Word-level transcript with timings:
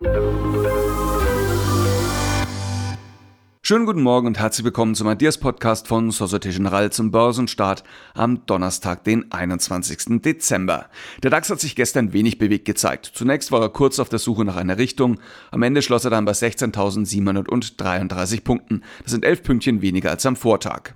Hello. 0.00 0.23
Schönen 3.66 3.86
guten 3.86 4.02
Morgen 4.02 4.26
und 4.26 4.38
herzlich 4.38 4.62
willkommen 4.62 4.94
zum 4.94 5.10
Ideas 5.10 5.38
Podcast 5.38 5.88
von 5.88 6.10
Societe 6.10 6.50
Generale 6.50 6.90
zum 6.90 7.10
Börsenstart 7.10 7.82
am 8.12 8.44
Donnerstag, 8.44 9.04
den 9.04 9.32
21. 9.32 10.20
Dezember. 10.20 10.90
Der 11.22 11.30
DAX 11.30 11.48
hat 11.48 11.60
sich 11.60 11.74
gestern 11.74 12.12
wenig 12.12 12.36
bewegt 12.36 12.66
gezeigt. 12.66 13.10
Zunächst 13.14 13.52
war 13.52 13.62
er 13.62 13.70
kurz 13.70 13.98
auf 13.98 14.10
der 14.10 14.18
Suche 14.18 14.44
nach 14.44 14.56
einer 14.56 14.76
Richtung. 14.76 15.18
Am 15.50 15.62
Ende 15.62 15.80
schloss 15.80 16.04
er 16.04 16.10
dann 16.10 16.26
bei 16.26 16.32
16.733 16.32 18.44
Punkten. 18.44 18.82
Das 19.02 19.12
sind 19.12 19.24
elf 19.24 19.42
Pünktchen 19.42 19.80
weniger 19.80 20.10
als 20.10 20.26
am 20.26 20.36
Vortag. 20.36 20.90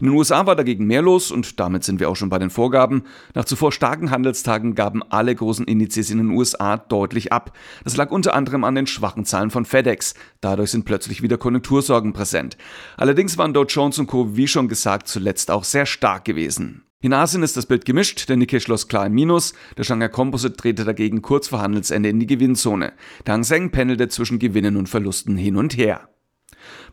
In 0.00 0.06
den 0.06 0.16
USA 0.16 0.46
war 0.46 0.56
dagegen 0.56 0.86
mehr 0.86 1.02
los 1.02 1.30
und 1.30 1.60
damit 1.60 1.84
sind 1.84 2.00
wir 2.00 2.08
auch 2.08 2.16
schon 2.16 2.30
bei 2.30 2.38
den 2.38 2.48
Vorgaben. 2.48 3.02
Nach 3.34 3.44
zuvor 3.44 3.70
starken 3.70 4.10
Handelstagen 4.10 4.74
gaben 4.74 5.02
alle 5.02 5.34
großen 5.34 5.66
Indizes 5.66 6.08
in 6.08 6.16
den 6.16 6.30
USA 6.30 6.78
deutlich 6.78 7.34
ab. 7.34 7.52
Das 7.84 7.98
lag 7.98 8.10
unter 8.10 8.32
anderem 8.32 8.64
an 8.64 8.76
den 8.76 8.86
schwachen 8.86 9.26
Zahlen 9.26 9.50
von 9.50 9.66
FedEx. 9.66 10.14
Dadurch 10.40 10.70
sind 10.70 10.86
plötzlich 10.86 11.20
wieder 11.20 11.36
Konjunktursorgen 11.36 12.13
präsent. 12.14 12.56
Allerdings 12.96 13.36
waren 13.36 13.52
Dow 13.52 13.64
Jones 13.64 13.98
und 13.98 14.06
Co., 14.06 14.34
wie 14.36 14.48
schon 14.48 14.68
gesagt, 14.68 15.08
zuletzt 15.08 15.50
auch 15.50 15.64
sehr 15.64 15.84
stark 15.84 16.24
gewesen. 16.24 16.84
In 17.02 17.12
Asien 17.12 17.42
ist 17.42 17.58
das 17.58 17.66
Bild 17.66 17.84
gemischt, 17.84 18.30
der 18.30 18.38
Nikkei 18.38 18.60
schloss 18.60 18.88
klar 18.88 19.04
im 19.04 19.12
Minus, 19.12 19.52
der 19.76 19.84
Shanghai 19.84 20.08
Composite 20.08 20.56
drehte 20.56 20.84
dagegen 20.86 21.20
kurz 21.20 21.48
vor 21.48 21.60
Handelsende 21.60 22.08
in 22.08 22.18
die 22.18 22.26
Gewinnzone. 22.26 22.94
Der 23.26 23.34
Hang 23.34 23.44
Seng 23.44 23.70
pendelte 23.70 24.08
zwischen 24.08 24.38
Gewinnen 24.38 24.78
und 24.78 24.88
Verlusten 24.88 25.36
hin 25.36 25.56
und 25.56 25.76
her. 25.76 26.08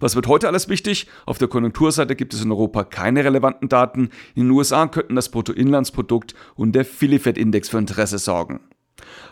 Was 0.02 0.16
wird 0.16 0.28
heute 0.28 0.48
alles 0.48 0.68
wichtig? 0.68 1.08
Auf 1.26 1.38
der 1.38 1.48
Konjunkturseite 1.48 2.18
gibt 2.18 2.34
es 2.34 2.44
in 2.44 2.52
Europa 2.52 2.84
keine 2.84 3.24
relevanten 3.24 3.70
Daten. 3.70 4.10
In 4.36 4.48
den 4.48 4.52
USA 4.52 4.88
könnten 4.88 5.16
das 5.16 5.30
Bruttoinlandsprodukt 5.30 6.36
und 6.56 6.74
der 6.74 6.84
Philly-Fed-Index 6.84 7.70
für 7.70 7.78
Interesse 7.78 8.18
sorgen. 8.18 8.60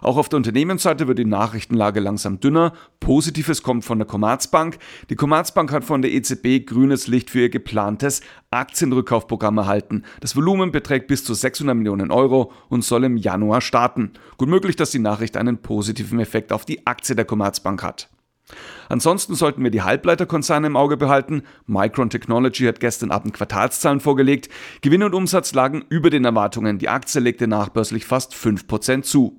Auch 0.02 0.18
auf 0.18 0.30
der 0.30 0.38
Unternehmensseite 0.38 1.08
wird 1.08 1.20
die 1.20 1.26
Nachrichtenlage 1.26 2.00
langsam 2.00 2.40
dünner. 2.40 2.74
Positives 3.00 3.64
kommt 3.64 3.86
von 3.86 4.00
der 4.00 4.08
Commerzbank. 4.08 4.78
Die 5.10 5.16
Commerzbank 5.16 5.72
hat 5.72 5.84
von 5.84 6.02
der 6.02 6.12
EZB 6.12 6.66
grünes 6.66 7.08
Licht 7.08 7.30
für 7.30 7.42
ihr 7.42 7.50
geplantes 7.50 8.22
Aktienrückkaufprogramm 8.52 9.58
erhalten. 9.58 10.04
Das 10.22 10.36
Volumen 10.36 10.72
beträgt 10.72 11.08
bis 11.08 11.24
zu 11.24 11.34
600 11.34 11.76
Millionen 11.76 12.12
Euro 12.12 12.52
und 12.70 12.84
soll 12.84 13.04
im 13.04 13.18
Januar 13.18 13.62
starten. 13.62 14.12
Gut 14.38 14.50
möglich, 14.50 14.76
dass 14.76 14.92
die 14.92 15.00
Nachricht 15.00 15.38
einen 15.38 15.62
positiven 15.62 16.20
Effekt 16.20 16.52
auf 16.52 16.66
die 16.66 16.86
Aktie 16.88 17.16
der 17.16 17.26
Commerzbank 17.26 17.84
hat. 17.84 18.10
Ansonsten 18.88 19.36
sollten 19.36 19.64
wir 19.64 19.72
die 19.72 19.84
Halbleiterkonzerne 19.84 20.68
im 20.68 20.76
Auge 20.76 20.98
behalten. 20.98 21.44
Micron 21.68 22.10
Technology 22.10 22.66
hat 22.66 22.80
gestern 22.80 23.12
Abend 23.12 23.34
Quartalszahlen 23.34 24.00
vorgelegt. 24.00 24.50
Gewinn 24.82 25.04
und 25.04 25.14
Umsatz 25.14 25.54
lagen 25.54 25.86
über 25.90 26.10
den 26.10 26.26
Erwartungen. 26.26 26.80
Die 26.80 26.90
Aktie 26.90 27.22
legte 27.22 27.48
nachbörslich 27.48 28.06
fast 28.06 28.34
5% 28.34 29.04
zu. 29.04 29.39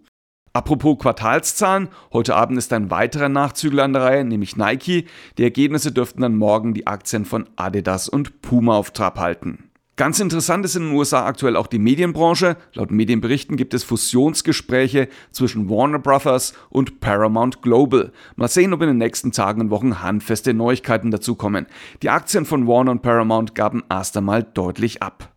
Apropos 0.53 0.99
Quartalszahlen, 0.99 1.89
heute 2.13 2.35
Abend 2.35 2.59
ist 2.59 2.73
ein 2.73 2.91
weiterer 2.91 3.29
Nachzügler 3.29 3.85
an 3.85 3.93
der 3.93 4.03
Reihe, 4.03 4.25
nämlich 4.25 4.57
Nike. 4.57 5.07
Die 5.39 5.45
Ergebnisse 5.45 5.93
dürften 5.93 6.23
dann 6.23 6.37
morgen 6.37 6.75
die 6.75 6.89
Aktien 6.89 7.25
von 7.25 7.49
Adidas 7.55 8.09
und 8.09 8.43
Puma 8.43 8.75
auf 8.75 8.91
Trab 8.91 9.21
halten. 9.21 9.71
Ganz 9.95 10.19
interessant 10.19 10.65
ist 10.65 10.75
in 10.75 10.89
den 10.89 10.97
USA 10.97 11.27
aktuell 11.27 11.55
auch 11.55 11.69
die 11.69 11.79
Medienbranche. 11.79 12.57
Laut 12.73 12.91
Medienberichten 12.91 13.57
gibt 13.57 13.75
es 13.75 13.85
Fusionsgespräche 13.85 15.09
zwischen 15.31 15.69
Warner 15.69 16.01
Brothers 16.01 16.55
und 16.69 16.99
Paramount 16.99 17.63
Global. 17.63 18.11
Mal 18.35 18.49
sehen, 18.49 18.73
ob 18.73 18.81
in 18.81 18.89
den 18.89 18.99
nächsten 18.99 19.31
Tagen 19.31 19.61
und 19.61 19.71
Wochen 19.71 20.03
handfeste 20.03 20.53
Neuigkeiten 20.53 21.13
dazukommen. 21.13 21.67
Die 22.03 22.11
Aktien 22.11 22.45
von 22.45 22.67
Warner 22.67 22.93
und 22.93 23.03
Paramount 23.03 23.55
gaben 23.55 23.85
erst 23.89 24.17
einmal 24.17 24.43
deutlich 24.43 25.01
ab. 25.01 25.30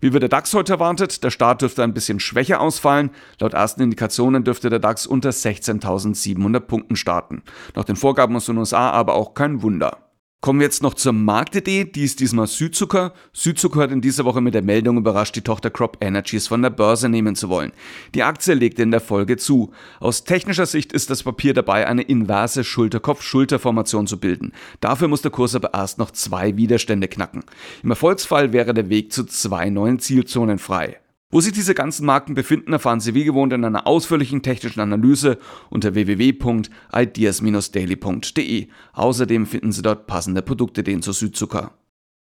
Wie 0.00 0.12
wird 0.12 0.22
der 0.22 0.28
DAX 0.28 0.52
heute 0.52 0.74
erwartet? 0.74 1.24
Der 1.24 1.30
Start 1.30 1.62
dürfte 1.62 1.82
ein 1.82 1.94
bisschen 1.94 2.20
schwächer 2.20 2.60
ausfallen. 2.60 3.10
Laut 3.40 3.54
ersten 3.54 3.82
Indikationen 3.82 4.44
dürfte 4.44 4.68
der 4.68 4.78
DAX 4.78 5.06
unter 5.06 5.30
16.700 5.30 6.60
Punkten 6.60 6.96
starten. 6.96 7.42
Nach 7.74 7.84
den 7.84 7.96
Vorgaben 7.96 8.36
aus 8.36 8.46
den 8.46 8.58
USA 8.58 8.90
aber 8.90 9.14
auch 9.14 9.32
kein 9.32 9.62
Wunder. 9.62 10.05
Kommen 10.42 10.60
wir 10.60 10.66
jetzt 10.66 10.82
noch 10.82 10.94
zur 10.94 11.12
Marktidee, 11.12 11.84
die 11.84 12.04
ist 12.04 12.20
diesmal 12.20 12.46
Südzucker. 12.46 13.14
Südzucker 13.32 13.80
hat 13.80 13.90
in 13.90 14.00
dieser 14.00 14.24
Woche 14.24 14.40
mit 14.40 14.54
der 14.54 14.62
Meldung 14.62 14.98
überrascht, 14.98 15.34
die 15.34 15.40
Tochter 15.40 15.70
Crop 15.70 15.96
Energies 16.00 16.46
von 16.46 16.62
der 16.62 16.70
Börse 16.70 17.08
nehmen 17.08 17.34
zu 17.34 17.48
wollen. 17.48 17.72
Die 18.14 18.22
Aktie 18.22 18.54
legte 18.54 18.82
in 18.82 18.90
der 18.90 19.00
Folge 19.00 19.38
zu. 19.38 19.72
Aus 19.98 20.24
technischer 20.24 20.66
Sicht 20.66 20.92
ist 20.92 21.10
das 21.10 21.22
Papier 21.22 21.54
dabei, 21.54 21.88
eine 21.88 22.02
inverse 22.02 22.64
Schulterkopf-Schulterformation 22.64 24.06
zu 24.06 24.20
bilden. 24.20 24.52
Dafür 24.80 25.08
muss 25.08 25.22
der 25.22 25.32
Kurs 25.32 25.54
aber 25.54 25.74
erst 25.74 25.98
noch 25.98 26.12
zwei 26.12 26.56
Widerstände 26.56 27.08
knacken. 27.08 27.42
Im 27.82 27.90
Erfolgsfall 27.90 28.52
wäre 28.52 28.72
der 28.72 28.88
Weg 28.88 29.12
zu 29.12 29.24
zwei 29.24 29.70
neuen 29.70 29.98
Zielzonen 29.98 30.58
frei. 30.58 31.00
Wo 31.30 31.40
sich 31.40 31.52
diese 31.52 31.74
ganzen 31.74 32.06
Marken 32.06 32.34
befinden, 32.34 32.72
erfahren 32.72 33.00
Sie 33.00 33.14
wie 33.14 33.24
gewohnt 33.24 33.52
in 33.52 33.64
einer 33.64 33.88
ausführlichen 33.88 34.42
technischen 34.42 34.78
Analyse 34.80 35.38
unter 35.70 35.94
www.ideas-daily.de. 35.94 38.68
Außerdem 38.92 39.46
finden 39.46 39.72
Sie 39.72 39.82
dort 39.82 40.06
passende 40.06 40.42
Produktideen 40.42 41.02
zu 41.02 41.10
Südzucker. 41.12 41.72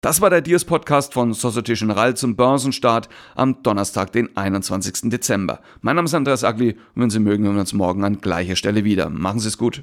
Das 0.00 0.20
war 0.20 0.30
der 0.30 0.38
Ideas 0.38 0.64
Podcast 0.64 1.12
von 1.14 1.34
Societe 1.34 1.74
Generale 1.74 2.14
zum 2.14 2.36
Börsenstart 2.36 3.08
am 3.34 3.62
Donnerstag, 3.62 4.12
den 4.12 4.36
21. 4.36 5.10
Dezember. 5.10 5.60
Mein 5.80 5.96
Name 5.96 6.06
ist 6.06 6.14
Andreas 6.14 6.44
Agli 6.44 6.76
und 6.94 7.02
wenn 7.02 7.10
Sie 7.10 7.18
mögen, 7.18 7.44
hören 7.44 7.56
wir 7.56 7.60
uns 7.60 7.72
morgen 7.72 8.04
an 8.04 8.20
gleicher 8.20 8.54
Stelle 8.56 8.84
wieder. 8.84 9.10
Machen 9.10 9.40
Sie 9.40 9.48
es 9.48 9.58
gut. 9.58 9.82